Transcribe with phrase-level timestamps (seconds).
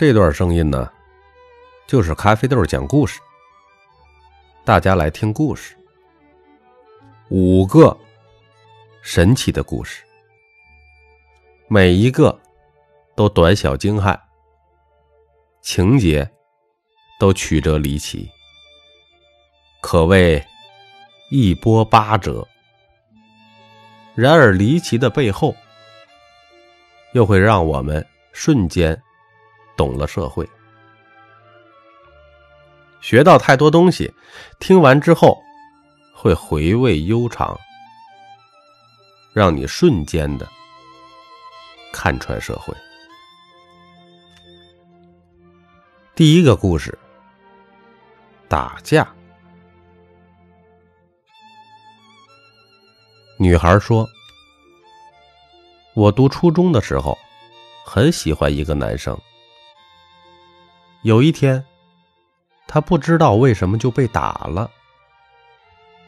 [0.00, 0.90] 这段声音呢，
[1.86, 3.20] 就是咖啡豆讲故事。
[4.64, 5.76] 大家来听故事，
[7.28, 7.94] 五个
[9.02, 10.02] 神奇的故事，
[11.68, 12.40] 每一个
[13.14, 14.18] 都短小精悍，
[15.60, 16.26] 情节
[17.18, 18.26] 都曲折离奇，
[19.82, 20.42] 可谓
[21.30, 22.48] 一波八折。
[24.14, 25.54] 然而离奇的背后，
[27.12, 28.98] 又会让我们瞬间。
[29.80, 30.46] 懂了社会，
[33.00, 34.12] 学到太多东西，
[34.58, 35.42] 听完之后
[36.14, 37.58] 会回味悠长，
[39.32, 40.46] 让你瞬间的
[41.94, 42.74] 看穿社会。
[46.14, 46.98] 第一个故事：
[48.48, 49.10] 打架。
[53.38, 54.06] 女孩说
[55.96, 57.16] ：“我读初中的时候，
[57.86, 59.18] 很喜欢一个男生。”
[61.02, 61.64] 有一天，
[62.66, 64.70] 他不知道为什么就被打了。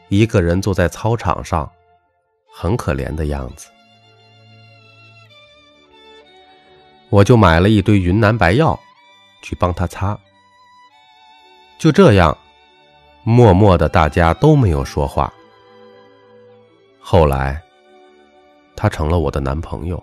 [0.09, 1.67] 一个人坐在操场上，
[2.53, 3.71] 很可怜的样子。
[7.09, 8.79] 我就买了一堆云南白药，
[9.41, 10.17] 去帮他擦。
[11.79, 12.37] 就这样，
[13.23, 15.33] 默默的，大家都没有说话。
[16.99, 17.59] 后来，
[18.75, 20.01] 他成了我的男朋友，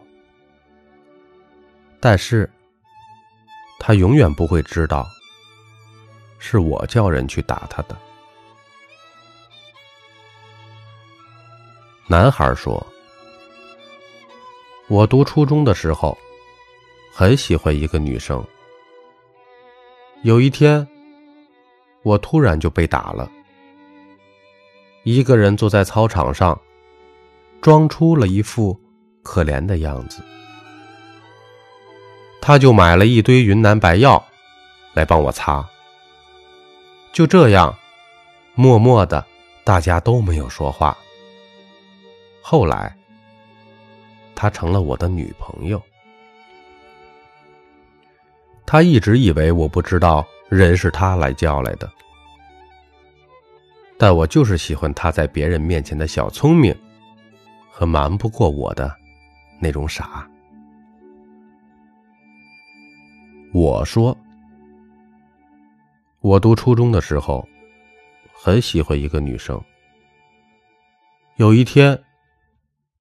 [2.01, 2.51] 但是。
[3.83, 5.09] 他永远不会知道，
[6.39, 7.97] 是我叫人去打他的。
[12.07, 12.87] 男孩说
[14.87, 16.17] ：“我读初中的时候，
[17.11, 18.45] 很喜欢一个女生。
[20.23, 20.87] 有一天，
[22.03, 23.31] 我突然就被打了。
[25.05, 26.61] 一个人坐在操场上，
[27.63, 28.79] 装出了一副
[29.23, 30.23] 可怜的样子。”
[32.51, 34.21] 他就买了一堆云南白药，
[34.93, 35.65] 来帮我擦。
[37.13, 37.73] 就这样，
[38.57, 39.25] 默默的，
[39.63, 40.99] 大家都没有说话。
[42.43, 42.93] 后来，
[44.35, 45.81] 她成了我的女朋友。
[48.67, 51.89] 他一直以为我不知道人是他来叫来的，
[53.97, 56.77] 但我就是喜欢他在别人面前的小聪明，
[57.71, 58.93] 和瞒不过我的
[59.61, 60.29] 那种傻。
[63.53, 64.17] 我说，
[66.21, 67.45] 我读初中的时候，
[68.33, 69.61] 很喜欢一个女生。
[71.35, 72.01] 有一天，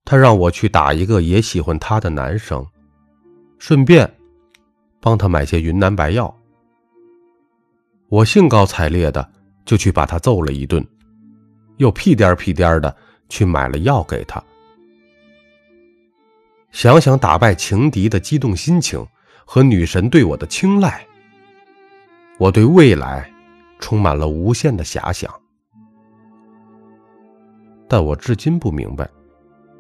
[0.04, 2.66] 她让我去打一个也喜欢她的男生，
[3.60, 4.12] 顺便
[5.00, 6.36] 帮他买些云南白药。
[8.08, 9.32] 我兴高采烈的
[9.66, 10.84] 就去把他揍了一顿，
[11.78, 12.98] 又屁颠屁颠的
[13.30, 14.44] 去买了药给他。
[16.72, 19.06] 想想打败情敌的激动心情。
[19.52, 21.04] 和女神对我的青睐，
[22.38, 23.28] 我对未来
[23.80, 25.34] 充满了无限的遐想。
[27.88, 29.10] 但我至今不明白，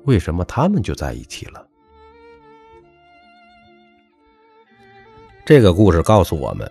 [0.06, 1.68] 为什么他们就在一起了。
[5.46, 6.68] 这个故事告诉我们：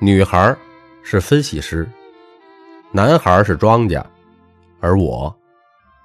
[0.00, 0.56] 女孩
[1.04, 1.88] 是分析师，
[2.90, 4.04] 男孩是庄家，
[4.80, 5.32] 而我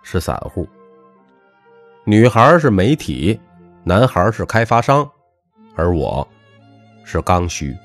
[0.04, 0.68] 是散户。
[2.04, 3.40] 女孩是媒体，
[3.84, 5.10] 男孩是开发商。
[5.76, 6.28] 而我，
[7.04, 7.76] 是刚需。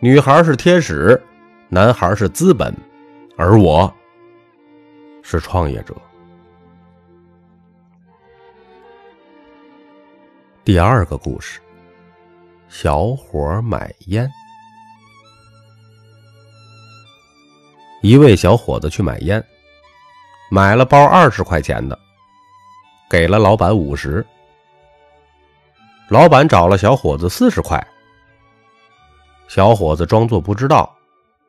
[0.00, 1.20] 女孩是天使，
[1.68, 2.74] 男孩是资本，
[3.36, 3.92] 而我，
[5.22, 5.94] 是创业者。
[10.64, 11.60] 第二个故事：
[12.68, 14.28] 小伙买烟。
[18.02, 19.42] 一位小伙子去买烟，
[20.50, 21.98] 买了包二十块钱的，
[23.08, 24.24] 给了老板五十。
[26.08, 27.84] 老板找了小伙子四十块，
[29.48, 30.94] 小伙子装作不知道，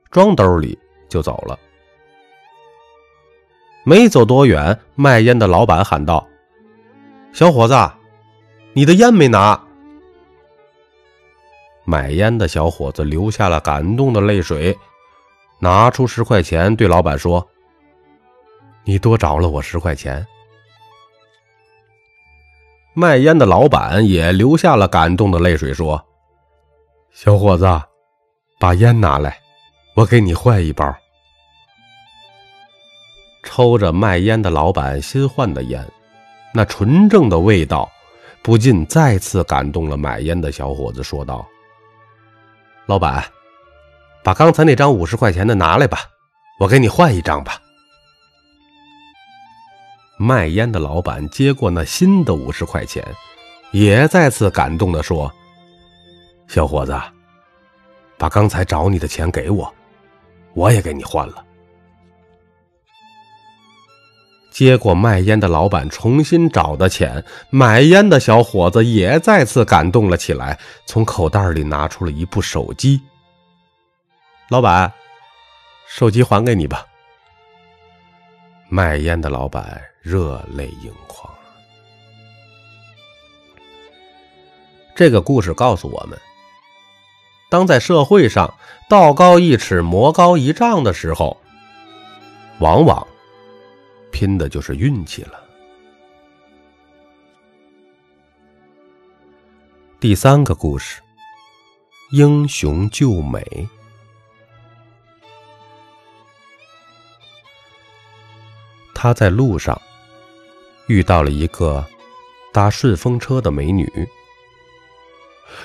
[0.10, 1.58] 装兜里就走了。
[3.84, 6.28] 没走多远，卖烟的老板喊道
[7.32, 7.76] ：“小伙子，
[8.74, 9.62] 你的烟没拿。”
[11.86, 14.76] 买烟的小伙子流下了感动的泪水，
[15.60, 17.48] 拿出十块钱对老板说
[18.84, 20.26] ：“你多找了我十块钱。”
[23.00, 26.04] 卖烟的老板也流下了感动的泪水，说
[27.14, 27.64] ：“小伙子，
[28.60, 29.38] 把烟拿来，
[29.96, 30.92] 我给你换一包。”
[33.46, 35.88] 抽着卖烟的老板新换的烟，
[36.52, 37.88] 那纯正的味道，
[38.42, 41.46] 不禁再次感动了买烟的小伙子，说道
[42.88, 43.24] ：“老板，
[44.24, 46.00] 把刚才那张五十块钱的拿来吧，
[46.60, 47.62] 我给你换一张吧。”
[50.18, 53.06] 卖烟的老板接过那新的五十块钱，
[53.72, 55.32] 也再次感动的说
[56.50, 57.00] ：“小伙子，
[58.18, 59.72] 把刚才找你的钱给我，
[60.56, 61.46] 我也给你换了。”
[64.50, 73.00] 接过卖烟的老板重新找的钱，买烟的小伙子也再次感动了起来，从口袋里拿出了一部手机。
[74.50, 74.92] 老板，
[75.88, 76.84] 手机还给你吧。
[78.68, 81.30] 卖烟的老板热泪盈眶。
[84.96, 86.18] 这个故事告诉我们：
[87.50, 88.54] 当在社会上
[88.88, 91.36] 道高一尺，魔高一丈的时候，
[92.60, 93.06] 往往。
[94.10, 95.44] 拼的就是运气了。
[100.00, 101.02] 第三个故事：
[102.12, 103.68] 英雄救美。
[108.96, 109.80] 他在路上
[110.88, 111.86] 遇到了一个
[112.52, 113.88] 搭顺风车的美女，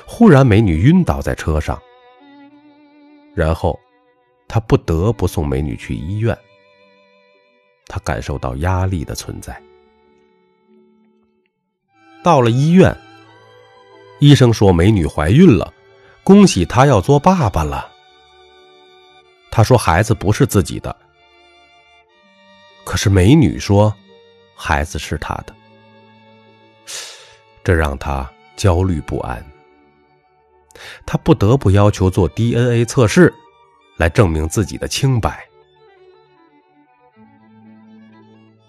[0.07, 1.81] 忽然美女晕倒在车上，
[3.35, 3.79] 然后
[4.47, 6.37] 他不得不送美女去医院。
[7.87, 9.61] 他感受到压力的存在。
[12.23, 12.97] 到了医院，
[14.21, 15.73] 医生说美女怀孕了，
[16.23, 17.91] 恭喜她要做爸爸了。
[19.51, 20.97] 他说孩子不是自己的，
[22.85, 23.95] 可是美女说
[24.65, 25.53] 孩子是他的，
[27.65, 29.45] 这让他焦虑不安。
[31.05, 33.35] 他不得不要求做 DNA 测试，
[33.97, 35.45] 来证明自己的清白。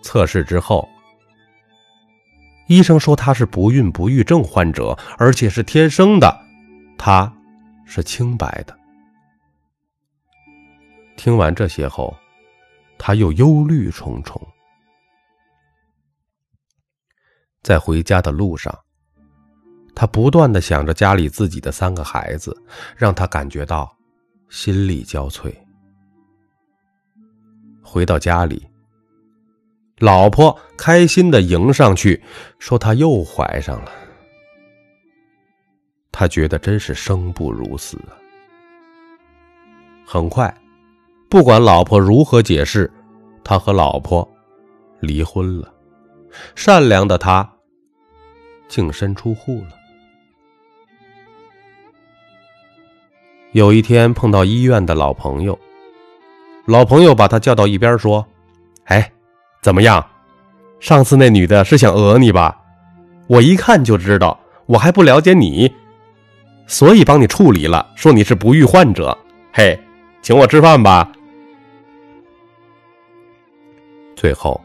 [0.01, 0.89] 测试之后，
[2.67, 6.35] 医生说他是不孕不育症患者，而且是天生的，
[6.97, 7.31] 他
[7.85, 8.75] 是清白的。
[11.17, 12.17] 听完这些后，
[12.97, 14.41] 他又忧虑重重。
[17.63, 18.77] 在回家的路上，
[19.95, 22.55] 他不断的想着家里自己的三个孩子，
[22.95, 23.89] 让他感觉到
[24.49, 25.51] 心力交瘁。
[27.81, 28.67] 回到家里。
[29.99, 32.21] 老婆开心的迎上去，
[32.59, 33.91] 说她又怀上了。
[36.11, 38.17] 他觉得真是生不如死啊！
[40.05, 40.53] 很快，
[41.29, 42.91] 不管老婆如何解释，
[43.43, 44.27] 他和老婆
[44.99, 45.73] 离婚了。
[46.55, 47.49] 善良的他，
[48.73, 49.77] 净身出户了。
[53.51, 55.59] 有一天碰到医院的老朋友，
[56.65, 58.25] 老朋友把他叫到一边说
[58.85, 59.11] ：“哎。”
[59.61, 60.03] 怎么样？
[60.79, 62.59] 上次那女的是想讹你吧？
[63.27, 65.71] 我一看就知道，我还不了解你，
[66.65, 69.15] 所以帮你处理了，说你是不育患者。
[69.53, 69.79] 嘿，
[70.23, 71.11] 请我吃饭吧。
[74.15, 74.59] 最后，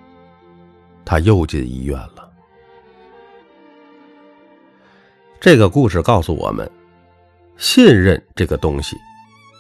[1.05, 2.28] 他又进医院了。
[5.41, 6.69] 这个故事告诉我们，
[7.57, 8.97] 信任这个东西，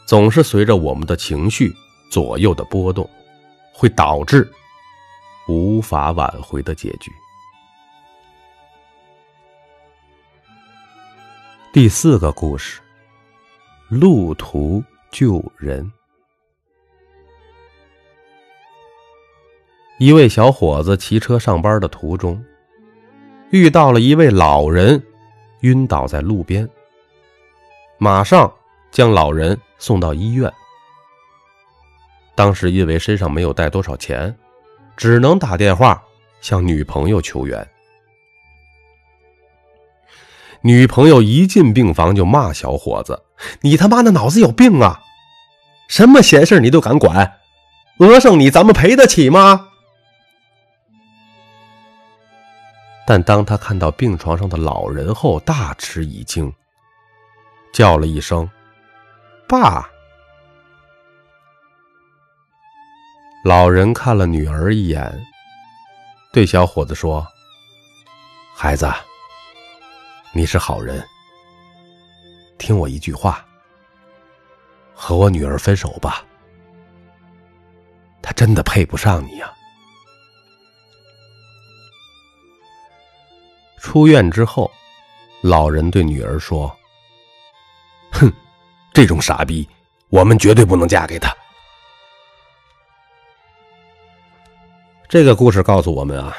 [0.06, 1.72] 总是随着我们的情绪
[2.10, 3.08] 左右的波动，
[3.72, 4.48] 会导致。
[5.50, 7.10] 无法挽回的结局。
[11.72, 12.82] 第四个故事：
[13.88, 15.90] 路途救人。
[19.98, 22.44] 一位小伙子骑车上班的途中，
[23.50, 25.02] 遇到了一位老人，
[25.60, 26.68] 晕倒在路边。
[27.98, 28.52] 马上
[28.90, 30.52] 将老人送到医院。
[32.34, 34.34] 当时因为身上没有带多少钱。
[34.98, 36.02] 只能打电话
[36.40, 37.68] 向女朋友求援。
[40.62, 43.22] 女朋友一进病房就骂小伙子
[43.62, 45.00] ：“你他妈的脑子有病啊！
[45.86, 47.34] 什么闲事你都敢管？
[47.98, 49.67] 讹上你咱们赔得起吗？”
[53.08, 56.52] 但当他看到病床上的老人后，大吃一惊，
[57.72, 58.46] 叫了一声
[59.48, 59.88] ：“爸。”
[63.42, 65.10] 老人看了女儿一眼，
[66.34, 67.26] 对小伙子说
[68.54, 68.86] ：“孩子，
[70.34, 71.02] 你是好人，
[72.58, 73.42] 听我一句话，
[74.92, 76.22] 和我女儿分手吧。
[78.20, 79.50] 她真的配不上你呀。”
[83.80, 84.70] 出院之后，
[85.40, 86.74] 老人对女儿说
[88.12, 88.32] ：“哼，
[88.92, 89.68] 这种傻逼，
[90.08, 91.34] 我们绝对不能嫁给他。”
[95.08, 96.36] 这个故事告诉我们啊，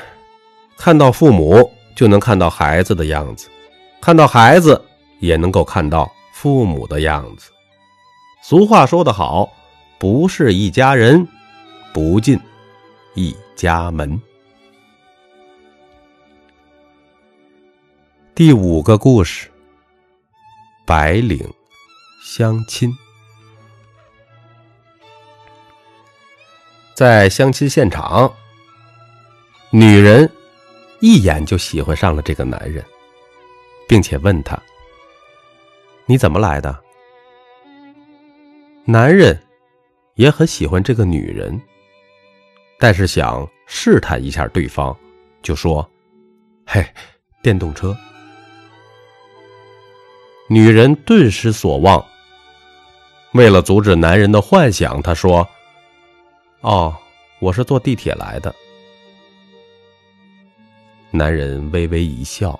[0.78, 3.50] 看到父母就能看到孩子的样子，
[4.00, 4.80] 看到孩子
[5.20, 7.52] 也能够看到父母的样子。
[8.44, 9.50] 俗话说得好，
[9.98, 11.28] 不是一家人，
[11.94, 12.40] 不进
[13.16, 14.22] 一家门。
[18.40, 19.52] 第五个故事：
[20.86, 21.46] 白领
[22.24, 22.90] 相亲。
[26.94, 28.34] 在相亲现场，
[29.72, 30.32] 女人
[31.02, 32.82] 一眼就喜欢上了这个男人，
[33.90, 34.58] 并且问他
[36.08, 36.82] ：“你怎么来的？”
[38.88, 39.38] 男人
[40.16, 41.62] 也很喜欢这个女人，
[42.80, 44.96] 但是想试探一下对方，
[45.42, 45.86] 就说
[46.66, 46.82] ：“嘿，
[47.44, 47.94] 电动车。”
[50.52, 52.04] 女人顿时所望。
[53.34, 55.48] 为了阻止男人的幻想，她说
[56.62, 56.96] ：“哦，
[57.40, 58.54] 我是坐地铁来的。”
[61.12, 62.60] 男人微微一笑，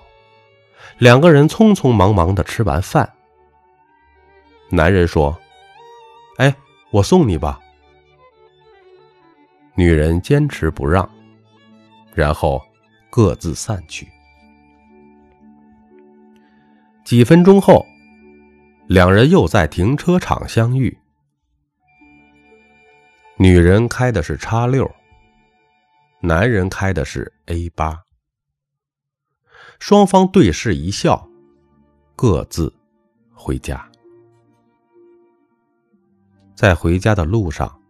[0.98, 3.12] 两个人匆匆忙忙的吃完饭。
[4.70, 5.36] 男人说。
[6.36, 6.54] 哎，
[6.90, 7.60] 我送你吧。
[9.74, 11.06] 女人坚持不让，
[12.14, 12.62] 然后
[13.10, 14.08] 各自散去。
[17.10, 17.84] 几分钟后，
[18.86, 20.96] 两人又在停车场相遇。
[23.36, 24.88] 女人开的是叉六，
[26.20, 28.00] 男人开的是 A 八。
[29.80, 31.28] 双方对视一笑，
[32.14, 32.72] 各自
[33.34, 33.90] 回家。
[36.54, 37.82] 在回家的路上，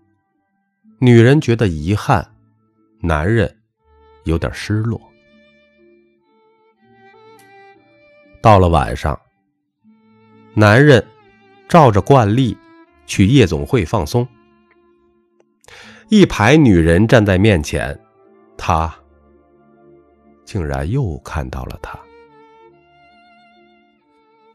[0.99, 2.27] 女人觉得遗憾，
[3.03, 3.55] 男人
[4.25, 4.99] 有点失落。
[8.41, 9.19] 到了晚上，
[10.55, 11.05] 男人
[11.69, 12.57] 照着惯例
[13.07, 14.27] 去夜总会放松，
[16.09, 17.99] 一排女人站在面前，
[18.57, 18.93] 他
[20.45, 21.99] 竟然又看到了她。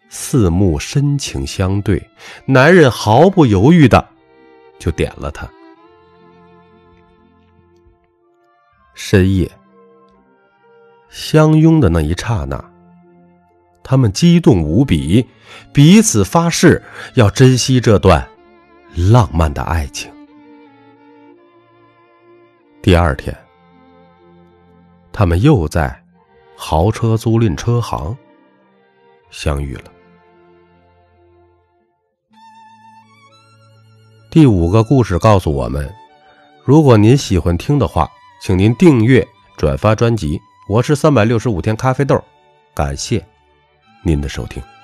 [0.09, 2.09] 四目深情相对，
[2.45, 4.07] 男人毫不犹豫的
[4.79, 5.47] 就点了她。
[8.93, 9.51] 深夜
[11.09, 12.73] 相拥的那一刹那，
[13.87, 15.23] 他们激动无比，
[15.71, 16.81] 彼此发誓
[17.13, 18.27] 要珍惜这段
[18.95, 20.11] 浪漫的爱情。
[22.81, 23.37] 第二天，
[25.13, 26.03] 他们又在
[26.57, 28.17] 豪车租赁车行
[29.29, 29.83] 相遇了。
[34.31, 35.93] 第五个故事告诉我们：
[36.63, 38.09] 如果您喜欢听的话，
[38.41, 39.25] 请您订阅、
[39.57, 40.41] 转发专辑。
[40.67, 42.19] 我是三百六十五天咖啡豆，
[42.73, 43.23] 感谢
[44.07, 44.74] 您的收听。